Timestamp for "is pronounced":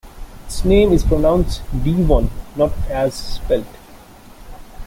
0.93-1.61